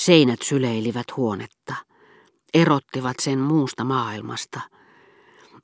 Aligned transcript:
Seinät 0.00 0.42
syleilivät 0.42 1.06
huonetta, 1.16 1.74
erottivat 2.54 3.16
sen 3.20 3.38
muusta 3.38 3.84
maailmasta. 3.84 4.60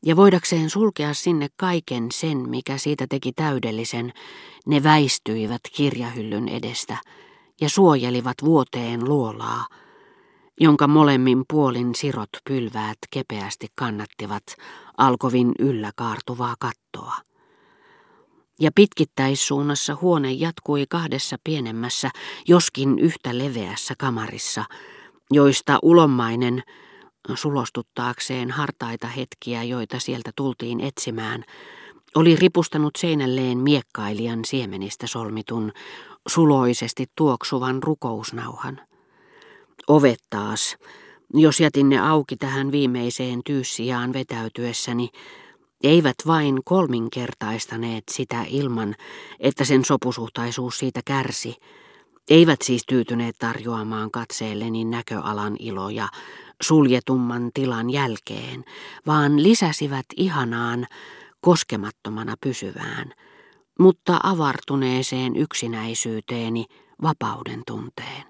Ja 0.05 0.17
voidakseen 0.17 0.71
sulkea 0.71 1.15
sinne 1.15 1.49
kaiken 1.57 2.07
sen, 2.13 2.49
mikä 2.49 2.79
siitä 2.79 3.07
teki 3.11 3.33
täydellisen, 3.33 4.13
ne 4.67 4.83
väistyivät 4.83 5.61
kirjahyllyn 5.73 6.49
edestä 6.49 6.97
ja 7.61 7.69
suojelivat 7.69 8.35
vuoteen 8.45 9.09
luolaa, 9.09 9.67
jonka 10.61 10.89
molemmin 10.89 11.45
puolin 11.51 11.95
sirot 11.95 12.31
pylväät 12.49 12.99
kepeästi 13.11 13.67
kannattivat 13.75 14.45
alkovin 14.99 15.53
yllä 15.59 15.91
kaartuvaa 15.97 16.55
kattoa. 16.59 17.26
Ja 18.61 18.71
pitkittäissuunnassa 18.75 19.97
huone 20.01 20.33
jatkui 20.33 20.87
kahdessa 20.89 21.37
pienemmässä, 21.45 22.11
joskin 22.49 22.99
yhtä 22.99 23.39
leveässä 23.39 23.95
kamarissa, 23.99 24.65
joista 25.31 25.79
ulommainen, 25.83 26.63
sulostuttaakseen 27.35 28.51
hartaita 28.51 29.07
hetkiä, 29.07 29.63
joita 29.63 29.99
sieltä 29.99 30.31
tultiin 30.37 30.81
etsimään, 30.81 31.45
oli 32.15 32.37
ripustanut 32.37 32.97
seinälleen 32.99 33.59
miekkailijan 33.59 34.45
siemenistä 34.45 35.07
solmitun, 35.07 35.73
suloisesti 36.29 37.07
tuoksuvan 37.17 37.83
rukousnauhan. 37.83 38.81
Ovet 39.89 40.21
taas, 40.31 40.77
jos 41.35 41.61
jätin 41.61 41.89
ne 41.89 41.99
auki 41.99 42.37
tähän 42.37 42.73
viimeiseen 42.73 43.41
tyyssijaan 43.45 44.13
vetäytyessäni, 44.13 45.09
eivät 45.87 46.17
vain 46.27 46.61
kolminkertaistaneet 46.65 48.05
sitä 48.11 48.45
ilman, 48.49 48.95
että 49.41 49.65
sen 49.65 49.85
sopusuhtaisuus 49.85 50.79
siitä 50.79 51.01
kärsi, 51.05 51.57
eivät 52.31 52.63
siis 52.63 52.83
tyytyneet 52.89 53.37
tarjoamaan 53.39 54.11
katseelleni 54.11 54.85
näköalan 54.85 55.57
iloja 55.59 56.09
suljetumman 56.63 57.51
tilan 57.55 57.91
jälkeen, 57.91 58.65
vaan 59.07 59.43
lisäsivät 59.43 60.07
ihanaan, 60.17 60.87
koskemattomana 61.41 62.35
pysyvään, 62.41 63.13
mutta 63.79 64.21
avartuneeseen 64.23 65.37
yksinäisyyteeni 65.37 66.65
vapauden 67.03 67.63
tunteen. 67.67 68.25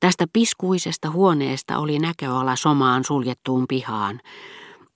Tästä 0.00 0.26
piskuisesta 0.32 1.10
huoneesta 1.10 1.78
oli 1.78 1.98
näköala 1.98 2.56
somaan 2.56 3.04
suljettuun 3.04 3.64
pihaan, 3.68 4.20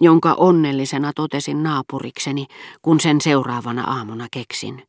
jonka 0.01 0.35
onnellisena 0.35 1.13
totesin 1.17 1.63
naapurikseni, 1.63 2.47
kun 2.83 3.01
sen 3.01 3.21
seuraavana 3.21 3.85
aamuna 3.85 4.27
keksin. 4.31 4.83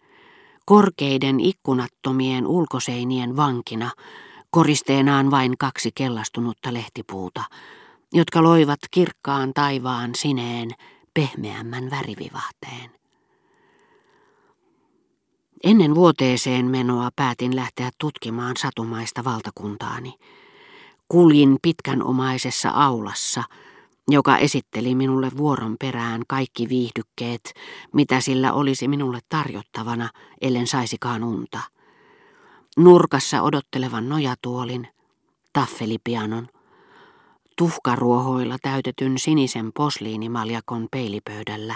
Korkeiden 0.66 1.40
ikkunattomien 1.40 2.48
ulkoseinien 2.48 3.36
vankina, 3.36 3.92
koristeenaan 4.50 5.32
vain 5.32 5.58
kaksi 5.58 5.92
kellastunutta 5.96 6.74
lehtipuuta, 6.74 7.44
jotka 8.14 8.44
loivat 8.44 8.80
kirkkaan 8.92 9.52
taivaan 9.54 10.16
sineen 10.16 10.70
pehmeämmän 11.14 11.90
värivivahteen. 11.90 12.92
Ennen 15.64 15.96
vuoteeseen 15.96 16.66
menoa 16.66 17.10
päätin 17.16 17.56
lähteä 17.56 17.90
tutkimaan 17.98 18.58
satumaista 18.58 19.24
valtakuntaani. 19.24 20.14
Kuljin 21.08 21.58
pitkänomaisessa 21.62 22.70
aulassa, 22.70 23.44
joka 24.08 24.38
esitteli 24.38 24.96
minulle 24.96 25.32
vuoron 25.38 25.76
perään 25.80 26.22
kaikki 26.28 26.70
viihdykkeet, 26.70 27.54
mitä 27.94 28.22
sillä 28.22 28.54
olisi 28.54 28.88
minulle 28.88 29.20
tarjottavana, 29.30 30.10
ellen 30.42 30.68
saisikaan 30.68 31.24
unta. 31.24 31.60
Nurkassa 32.78 33.42
odottelevan 33.42 34.10
nojatuolin, 34.10 34.88
taffelipianon, 35.54 36.48
tuhkaruohoilla 37.56 38.58
täytetyn 38.62 39.18
sinisen 39.18 39.72
posliinimaljakon 39.74 40.88
peilipöydällä 40.92 41.76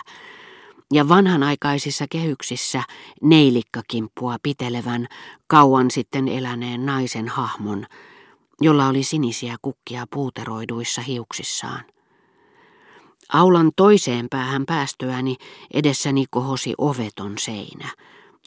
ja 0.93 1.09
vanhanaikaisissa 1.09 2.06
kehyksissä 2.09 2.83
neilikakimppua 3.22 4.38
pitelevän, 4.44 5.07
kauan 5.47 5.91
sitten 5.91 6.27
eläneen 6.27 6.85
naisen 6.85 7.27
hahmon, 7.27 7.85
jolla 8.61 8.88
oli 8.88 9.03
sinisiä 9.03 9.56
kukkia 9.61 10.06
puuteroiduissa 10.13 11.01
hiuksissaan. 11.01 11.81
Aulan 13.34 13.72
toiseen 13.75 14.28
päähän 14.30 14.66
päästyäni 14.66 15.36
edessäni 15.74 16.25
kohosi 16.30 16.74
oveton 16.78 17.38
seinä, 17.38 17.90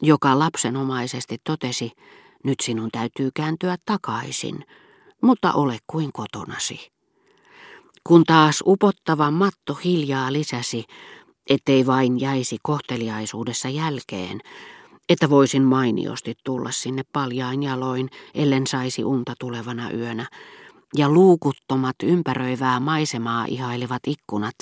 joka 0.01 0.39
lapsenomaisesti 0.39 1.37
totesi, 1.43 1.91
nyt 2.43 2.59
sinun 2.59 2.89
täytyy 2.91 3.29
kääntyä 3.35 3.75
takaisin, 3.85 4.65
mutta 5.21 5.53
ole 5.53 5.77
kuin 5.87 6.13
kotonasi. 6.13 6.91
Kun 8.03 8.23
taas 8.23 8.63
upottava 8.65 9.31
matto 9.31 9.73
hiljaa 9.73 10.33
lisäsi, 10.33 10.83
ettei 11.49 11.85
vain 11.85 12.19
jäisi 12.19 12.57
kohteliaisuudessa 12.63 13.69
jälkeen, 13.69 14.41
että 15.09 15.29
voisin 15.29 15.63
mainiosti 15.63 16.33
tulla 16.43 16.71
sinne 16.71 17.03
paljain 17.13 17.63
jaloin, 17.63 18.09
ellen 18.33 18.67
saisi 18.67 19.03
unta 19.03 19.33
tulevana 19.39 19.91
yönä, 19.91 20.25
ja 20.97 21.09
luukuttomat 21.09 21.95
ympäröivää 22.03 22.79
maisemaa 22.79 23.45
ihailevat 23.45 24.01
ikkunat 24.07 24.55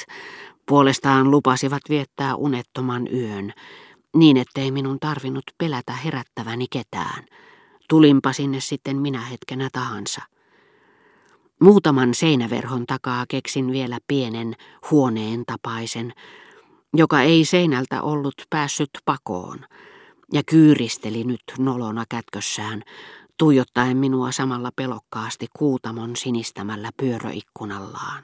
puolestaan 0.65 1.31
lupasivat 1.31 1.81
viettää 1.89 2.35
unettoman 2.35 3.07
yön, 3.13 3.53
niin 4.15 4.37
ettei 4.37 4.71
minun 4.71 4.99
tarvinnut 4.99 5.43
pelätä 5.57 5.93
herättäväni 5.93 6.65
ketään. 6.71 7.25
Tulinpa 7.89 8.33
sinne 8.33 8.59
sitten 8.59 8.97
minä 8.97 9.21
hetkenä 9.21 9.69
tahansa. 9.71 10.21
Muutaman 11.61 12.13
seinäverhon 12.13 12.85
takaa 12.85 13.25
keksin 13.27 13.71
vielä 13.71 13.97
pienen 14.07 14.55
huoneen 14.91 15.43
tapaisen, 15.45 16.13
joka 16.93 17.21
ei 17.21 17.45
seinältä 17.45 18.01
ollut 18.01 18.35
päässyt 18.49 18.89
pakoon, 19.05 19.59
ja 20.33 20.41
kyyristeli 20.43 21.23
nyt 21.23 21.43
nolona 21.59 22.03
kätkössään, 22.09 22.83
tuijottaen 23.37 23.97
minua 23.97 24.31
samalla 24.31 24.69
pelokkaasti 24.75 25.47
kuutamon 25.57 26.15
sinistämällä 26.15 26.89
pyöröikkunallaan. 26.97 28.23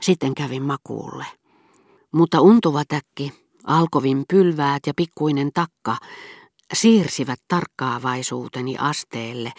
Sitten 0.00 0.34
kävin 0.34 0.62
makuulle. 0.62 1.26
Mutta 2.12 2.40
untuva 2.40 2.82
täkki, 2.88 3.32
alkovin 3.64 4.24
pylväät 4.28 4.82
ja 4.86 4.92
pikkuinen 4.96 5.50
takka 5.54 5.96
siirsivät 6.74 7.40
tarkkaavaisuuteni 7.48 8.76
asteelle, 8.78 9.52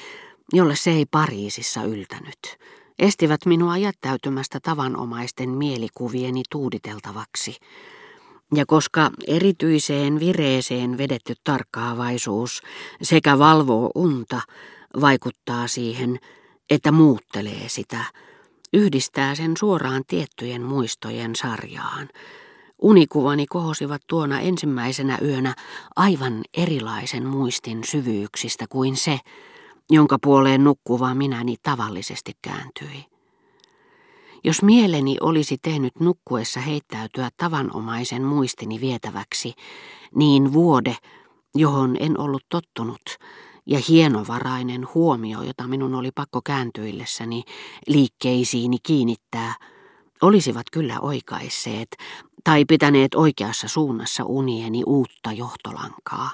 jolle 0.54 0.76
se 0.76 0.92
ei 0.92 1.06
Pariisissa 1.12 1.84
yltänyt. 1.84 2.40
Estivät 3.00 3.46
minua 3.46 3.78
jättäytymästä 3.78 4.60
tavanomaisten 4.64 5.50
mielikuvieni 5.50 6.44
tuuditeltavaksi. 6.52 7.56
Ja 8.56 8.66
koska 8.66 9.12
erityiseen 9.28 10.20
vireeseen 10.20 10.98
vedetty 10.98 11.34
tarkkaavaisuus 11.44 12.62
sekä 13.02 13.40
valvoo 13.40 13.92
unta, 13.96 14.42
vaikuttaa 15.02 15.68
siihen, 15.68 16.20
että 16.70 16.92
muuttelee 16.92 17.64
sitä, 17.68 18.06
yhdistää 18.74 19.36
sen 19.36 19.58
suoraan 19.58 20.04
tiettyjen 20.08 20.62
muistojen 20.62 21.36
sarjaan. 21.36 22.10
Unikuvani 22.82 23.46
kohosivat 23.46 24.02
tuona 24.08 24.40
ensimmäisenä 24.40 25.18
yönä 25.22 25.56
aivan 25.96 26.42
erilaisen 26.58 27.26
muistin 27.26 27.84
syvyyksistä 27.84 28.66
kuin 28.70 28.96
se, 28.96 29.20
jonka 29.90 30.18
puoleen 30.24 30.64
nukkuva 30.64 31.16
minäni 31.16 31.56
tavallisesti 31.64 32.32
kääntyi. 32.42 33.11
Jos 34.44 34.62
mieleni 34.62 35.18
olisi 35.22 35.58
tehnyt 35.62 36.00
nukkuessa 36.00 36.60
heittäytyä 36.60 37.30
tavanomaisen 37.38 38.24
muistini 38.24 38.82
vietäväksi, 38.82 39.54
niin 40.16 40.54
vuode, 40.54 40.96
johon 41.56 41.98
en 42.00 42.20
ollut 42.20 42.44
tottunut, 42.50 43.02
ja 43.66 43.80
hienovarainen 43.90 44.88
huomio, 44.94 45.42
jota 45.42 45.68
minun 45.68 45.96
oli 45.96 46.12
pakko 46.16 46.42
kääntyillessäni 46.46 47.44
liikkeisiini 47.88 48.78
kiinnittää, 48.84 49.56
olisivat 50.22 50.66
kyllä 50.72 51.00
oikaisseet 51.00 51.88
tai 52.44 52.66
pitäneet 52.66 53.16
oikeassa 53.16 53.68
suunnassa 53.68 54.24
unieni 54.24 54.84
uutta 54.86 55.32
johtolankaa. 55.32 56.32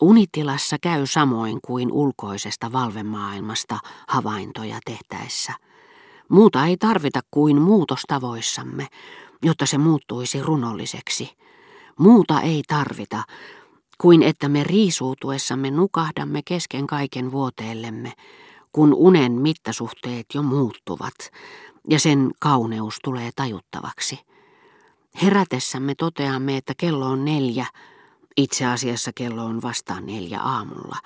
Unitilassa 0.00 0.76
käy 0.82 1.06
samoin 1.06 1.58
kuin 1.64 1.92
ulkoisesta 1.92 2.72
valvemaailmasta 2.72 3.78
havaintoja 4.08 4.78
tehtäessä. 4.84 5.52
Muuta 6.28 6.66
ei 6.66 6.76
tarvita 6.76 7.20
kuin 7.30 7.62
muutostavoissamme, 7.62 8.86
jotta 9.42 9.66
se 9.66 9.78
muuttuisi 9.78 10.42
runolliseksi. 10.42 11.30
Muuta 11.98 12.40
ei 12.40 12.62
tarvita, 12.68 13.22
kuin 13.98 14.22
että 14.22 14.48
me 14.48 14.64
riisuutuessamme 14.64 15.70
nukahdamme 15.70 16.42
kesken 16.44 16.86
kaiken 16.86 17.32
vuoteellemme, 17.32 18.12
kun 18.72 18.94
unen 18.94 19.32
mittasuhteet 19.32 20.26
jo 20.34 20.42
muuttuvat 20.42 21.14
ja 21.90 22.00
sen 22.00 22.30
kauneus 22.40 22.98
tulee 23.04 23.30
tajuttavaksi. 23.36 24.18
Herätessämme 25.22 25.94
toteamme, 25.94 26.56
että 26.56 26.74
kello 26.76 27.06
on 27.06 27.24
neljä, 27.24 27.66
itse 28.36 28.66
asiassa 28.66 29.10
kello 29.14 29.44
on 29.44 29.62
vasta 29.62 30.00
neljä 30.00 30.40
aamulla, 30.40 30.96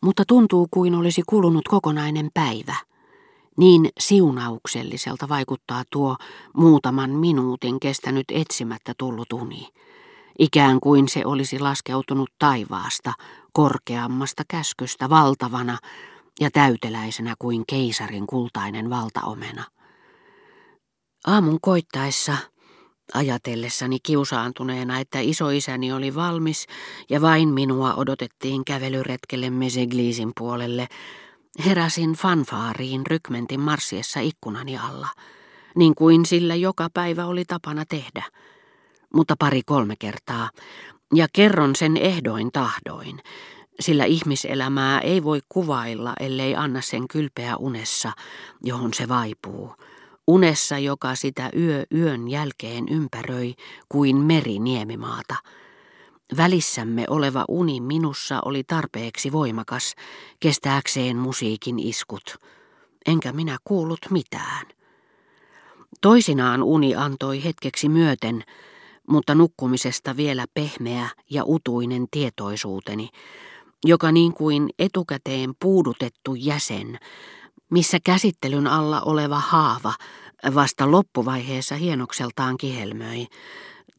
Mutta 0.00 0.24
tuntuu 0.26 0.68
kuin 0.70 0.94
olisi 0.94 1.22
kulunut 1.28 1.68
kokonainen 1.68 2.30
päivä. 2.34 2.76
Niin 3.58 3.88
siunaukselliselta 4.00 5.28
vaikuttaa 5.28 5.82
tuo 5.90 6.16
muutaman 6.56 7.10
minuutin 7.10 7.80
kestänyt 7.80 8.24
etsimättä 8.32 8.92
tullut 8.98 9.32
uni. 9.32 9.68
Ikään 10.38 10.80
kuin 10.80 11.08
se 11.08 11.22
olisi 11.24 11.58
laskeutunut 11.58 12.30
taivaasta, 12.38 13.12
korkeammasta 13.52 14.42
käskystä 14.48 15.10
valtavana 15.10 15.78
ja 16.40 16.50
täyteläisenä 16.50 17.34
kuin 17.38 17.64
keisarin 17.68 18.26
kultainen 18.26 18.90
valtaomena. 18.90 19.64
Aamun 21.26 21.58
koittaessa, 21.60 22.36
ajatellessani 23.14 23.98
kiusaantuneena, 24.02 24.98
että 24.98 25.20
isoisäni 25.20 25.92
oli 25.92 26.14
valmis 26.14 26.66
ja 27.10 27.20
vain 27.20 27.48
minua 27.48 27.94
odotettiin 27.94 28.64
kävelyretkelle 28.64 29.50
Mesegliisin 29.50 30.32
puolelle, 30.38 30.86
heräsin 31.66 32.12
fanfaariin 32.12 33.06
rykmentin 33.06 33.60
marssiessa 33.60 34.20
ikkunani 34.20 34.78
alla, 34.78 35.08
niin 35.76 35.94
kuin 35.94 36.26
sillä 36.26 36.54
joka 36.54 36.88
päivä 36.94 37.26
oli 37.26 37.44
tapana 37.44 37.84
tehdä. 37.84 38.24
Mutta 39.14 39.34
pari-kolme 39.38 39.94
kertaa, 39.98 40.50
ja 41.14 41.26
kerron 41.32 41.76
sen 41.76 41.96
ehdoin 41.96 42.52
tahdoin, 42.52 43.20
sillä 43.80 44.04
ihmiselämää 44.04 45.00
ei 45.00 45.24
voi 45.24 45.40
kuvailla, 45.48 46.12
ellei 46.20 46.56
anna 46.56 46.80
sen 46.80 47.08
kylpeä 47.08 47.56
unessa, 47.56 48.12
johon 48.62 48.94
se 48.94 49.08
vaipuu. 49.08 49.74
Unessa, 50.26 50.78
joka 50.78 51.14
sitä 51.14 51.50
yö 51.58 51.84
yön 51.94 52.28
jälkeen 52.28 52.88
ympäröi 52.88 53.54
kuin 53.88 54.16
meri 54.16 54.58
niemimaata. 54.58 55.36
Välissämme 56.36 57.04
oleva 57.10 57.44
uni 57.48 57.80
minussa 57.80 58.40
oli 58.44 58.64
tarpeeksi 58.64 59.32
voimakas, 59.32 59.94
kestääkseen 60.40 61.16
musiikin 61.16 61.78
iskut. 61.78 62.36
Enkä 63.06 63.32
minä 63.32 63.58
kuullut 63.64 63.98
mitään. 64.10 64.66
Toisinaan 66.00 66.62
uni 66.62 66.94
antoi 66.96 67.44
hetkeksi 67.44 67.88
myöten, 67.88 68.44
mutta 69.08 69.34
nukkumisesta 69.34 70.16
vielä 70.16 70.46
pehmeä 70.54 71.08
ja 71.30 71.42
utuinen 71.46 72.06
tietoisuuteni, 72.10 73.08
joka 73.84 74.12
niin 74.12 74.34
kuin 74.34 74.70
etukäteen 74.78 75.52
puudutettu 75.60 76.34
jäsen, 76.34 76.98
missä 77.70 77.98
käsittelyn 78.04 78.66
alla 78.66 79.00
oleva 79.00 79.38
haava 79.38 79.94
vasta 80.54 80.90
loppuvaiheessa 80.90 81.74
hienokseltaan 81.74 82.56
kihelmöi, 82.56 83.26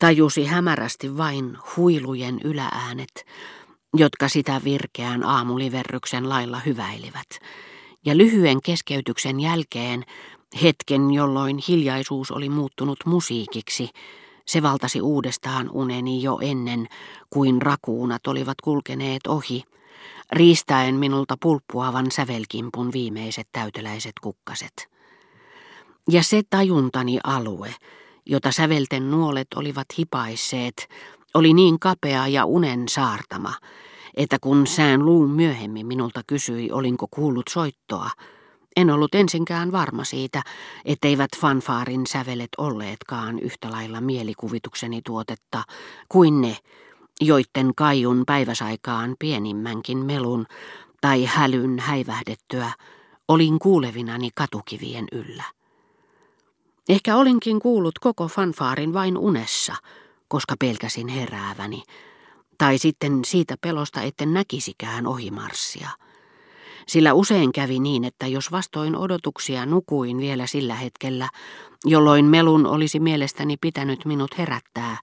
tajusi 0.03 0.45
hämärästi 0.45 1.17
vain 1.17 1.57
huilujen 1.77 2.39
ylääänet, 2.43 3.25
jotka 3.93 4.27
sitä 4.27 4.61
virkeän 4.63 5.23
aamuliverryksen 5.23 6.29
lailla 6.29 6.59
hyväilivät. 6.59 7.27
Ja 8.05 8.17
lyhyen 8.17 8.61
keskeytyksen 8.61 9.39
jälkeen, 9.39 10.03
hetken 10.63 11.11
jolloin 11.11 11.59
hiljaisuus 11.67 12.31
oli 12.31 12.49
muuttunut 12.49 12.99
musiikiksi, 13.05 13.89
se 14.45 14.61
valtasi 14.61 15.01
uudestaan 15.01 15.69
uneni 15.71 16.23
jo 16.23 16.39
ennen 16.41 16.87
kuin 17.29 17.61
rakuunat 17.61 18.27
olivat 18.27 18.61
kulkeneet 18.61 19.27
ohi, 19.27 19.63
riistäen 20.31 20.95
minulta 20.95 21.37
pulppuavan 21.41 22.11
sävelkimpun 22.11 22.93
viimeiset 22.93 23.47
täyteläiset 23.51 24.13
kukkaset. 24.21 24.89
Ja 26.09 26.23
se 26.23 26.41
tajuntani 26.49 27.19
alue, 27.23 27.75
jota 28.25 28.51
sävelten 28.51 29.11
nuolet 29.11 29.47
olivat 29.55 29.87
hipaisseet, 29.97 30.87
oli 31.33 31.53
niin 31.53 31.79
kapea 31.79 32.27
ja 32.27 32.45
unen 32.45 32.89
saartama, 32.89 33.53
että 34.17 34.37
kun 34.41 34.67
sään 34.67 35.05
luun 35.05 35.29
myöhemmin 35.29 35.87
minulta 35.87 36.21
kysyi, 36.27 36.71
olinko 36.71 37.07
kuullut 37.11 37.47
soittoa, 37.49 38.09
en 38.75 38.89
ollut 38.89 39.15
ensinkään 39.15 39.71
varma 39.71 40.03
siitä, 40.03 40.43
etteivät 40.85 41.29
fanfaarin 41.37 42.07
sävelet 42.07 42.49
olleetkaan 42.57 43.39
yhtä 43.39 43.71
lailla 43.71 44.01
mielikuvitukseni 44.01 45.01
tuotetta 45.05 45.63
kuin 46.09 46.41
ne, 46.41 46.57
joitten 47.21 47.71
kaijun 47.75 48.23
päiväsaikaan 48.25 49.15
pienimmänkin 49.19 49.97
melun 49.97 50.45
tai 51.01 51.25
hälyn 51.25 51.79
häivähdettyä 51.79 52.71
olin 53.27 53.59
kuulevinani 53.59 54.29
katukivien 54.35 55.05
yllä. 55.11 55.43
Ehkä 56.89 57.15
olinkin 57.15 57.59
kuullut 57.59 57.99
koko 57.99 58.27
fanfaarin 58.27 58.93
vain 58.93 59.17
unessa, 59.17 59.75
koska 60.27 60.55
pelkäsin 60.59 61.07
herääväni, 61.07 61.83
tai 62.57 62.77
sitten 62.77 63.25
siitä 63.25 63.55
pelosta, 63.61 64.01
etten 64.01 64.33
näkisikään 64.33 65.07
ohimarssia. 65.07 65.89
Sillä 66.87 67.13
usein 67.13 67.51
kävi 67.51 67.79
niin, 67.79 68.03
että 68.03 68.27
jos 68.27 68.51
vastoin 68.51 68.95
odotuksia 68.95 69.65
nukuin 69.65 70.17
vielä 70.17 70.47
sillä 70.47 70.75
hetkellä, 70.75 71.29
jolloin 71.85 72.25
melun 72.25 72.65
olisi 72.65 72.99
mielestäni 72.99 73.57
pitänyt 73.61 74.05
minut 74.05 74.37
herättää, 74.37 74.97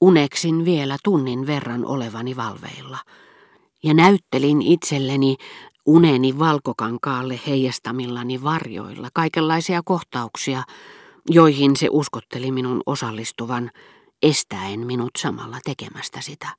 uneksin 0.00 0.64
vielä 0.64 0.96
tunnin 1.04 1.46
verran 1.46 1.86
olevani 1.86 2.36
valveilla. 2.36 2.98
Ja 3.82 3.94
näyttelin 3.94 4.62
itselleni 4.62 5.36
uneni 5.86 6.38
valkokankaalle 6.38 7.40
heijastamillani 7.46 8.42
varjoilla 8.42 9.08
kaikenlaisia 9.14 9.80
kohtauksia, 9.84 10.62
joihin 11.28 11.76
se 11.76 11.88
uskotteli 11.90 12.52
minun 12.52 12.82
osallistuvan, 12.86 13.70
estäen 14.22 14.86
minut 14.86 15.10
samalla 15.18 15.58
tekemästä 15.64 16.20
sitä. 16.20 16.46